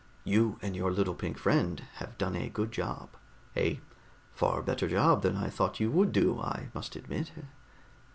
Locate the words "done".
2.17-2.35